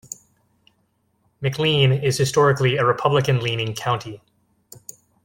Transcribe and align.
McLean 1.41 1.91
is 1.91 2.17
historically 2.17 2.75
a 2.77 2.83
Republican-leaning 2.83 3.75
county. 3.75 4.23